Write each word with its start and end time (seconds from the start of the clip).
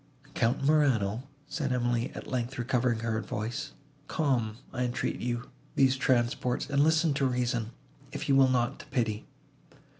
"Count 0.33 0.63
Morano," 0.63 1.27
said 1.47 1.71
Emily, 1.71 2.11
at 2.15 2.25
length 2.25 2.57
recovering 2.57 3.01
her 3.01 3.21
voice, 3.21 3.73
"calm, 4.07 4.57
I 4.73 4.81
entreat 4.83 5.19
you, 5.19 5.51
these 5.75 5.95
transports, 5.95 6.67
and 6.67 6.83
listen 6.83 7.13
to 7.13 7.25
reason, 7.27 7.69
if 8.11 8.27
you 8.27 8.35
will 8.35 8.49
not 8.49 8.79
to 8.79 8.87
pity. 8.87 9.27